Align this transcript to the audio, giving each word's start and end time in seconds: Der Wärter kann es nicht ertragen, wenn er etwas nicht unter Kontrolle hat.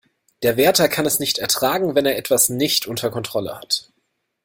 Der 0.41 0.57
Wärter 0.57 0.89
kann 0.89 1.05
es 1.05 1.19
nicht 1.19 1.37
ertragen, 1.37 1.93
wenn 1.93 2.07
er 2.07 2.17
etwas 2.17 2.49
nicht 2.49 2.87
unter 2.87 3.11
Kontrolle 3.11 3.55
hat. 3.55 3.91